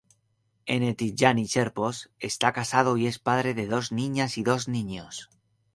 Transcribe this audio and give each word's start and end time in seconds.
N. 0.81 0.83
Tidjani-Serpos 0.97 2.09
está 2.19 2.51
casado 2.53 2.97
y 2.97 3.05
es 3.05 3.19
padre 3.19 3.53
de 3.53 3.67
dos 3.67 3.91
niñas 3.91 4.39
y 4.39 4.43
dos 4.43 4.67
niños. 4.67 5.29